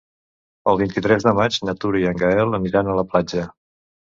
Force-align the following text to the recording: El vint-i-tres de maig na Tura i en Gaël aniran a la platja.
El 0.71 0.79
vint-i-tres 0.79 1.27
de 1.27 1.33
maig 1.41 1.59
na 1.69 1.75
Tura 1.83 2.01
i 2.05 2.09
en 2.13 2.19
Gaël 2.25 2.59
aniran 2.61 2.91
a 2.95 2.99
la 3.03 3.07
platja. 3.13 3.47